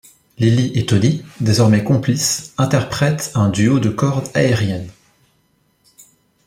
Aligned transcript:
Lili 0.39 0.71
et 0.79 0.87
Toni, 0.87 1.21
désormais 1.41 1.83
complices, 1.83 2.55
interprètent 2.57 3.31
un 3.35 3.49
duo 3.49 3.79
de 3.79 3.89
corde 3.91 4.27
aérienne. 4.33 4.89